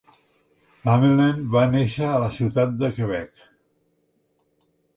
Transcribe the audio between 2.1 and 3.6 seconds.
a la ciutat de Quebec.